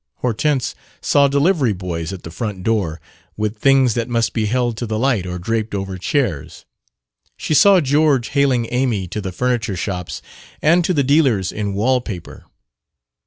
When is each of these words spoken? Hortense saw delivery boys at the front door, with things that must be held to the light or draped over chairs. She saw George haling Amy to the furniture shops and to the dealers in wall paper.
Hortense 0.21 0.73
saw 0.99 1.27
delivery 1.27 1.73
boys 1.73 2.11
at 2.11 2.23
the 2.23 2.31
front 2.31 2.63
door, 2.63 2.99
with 3.37 3.57
things 3.59 3.93
that 3.93 4.09
must 4.09 4.33
be 4.33 4.47
held 4.47 4.75
to 4.77 4.87
the 4.87 4.97
light 4.97 5.27
or 5.27 5.37
draped 5.37 5.75
over 5.75 5.95
chairs. 5.99 6.65
She 7.37 7.53
saw 7.53 7.79
George 7.81 8.29
haling 8.29 8.67
Amy 8.71 9.07
to 9.09 9.21
the 9.21 9.31
furniture 9.31 9.75
shops 9.77 10.23
and 10.59 10.83
to 10.85 10.95
the 10.95 11.03
dealers 11.03 11.51
in 11.51 11.75
wall 11.75 12.01
paper. 12.01 12.45